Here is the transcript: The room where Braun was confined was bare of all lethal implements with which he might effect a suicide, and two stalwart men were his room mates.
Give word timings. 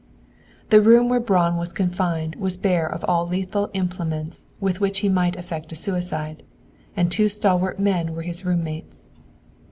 The 0.71 0.81
room 0.81 1.09
where 1.09 1.19
Braun 1.19 1.57
was 1.57 1.73
confined 1.73 2.35
was 2.37 2.57
bare 2.57 2.87
of 2.91 3.05
all 3.07 3.27
lethal 3.27 3.69
implements 3.75 4.45
with 4.59 4.79
which 4.79 5.01
he 5.01 5.09
might 5.09 5.35
effect 5.35 5.71
a 5.71 5.75
suicide, 5.75 6.41
and 6.97 7.11
two 7.11 7.29
stalwart 7.29 7.79
men 7.79 8.15
were 8.15 8.23
his 8.23 8.43
room 8.43 8.63
mates. 8.63 9.05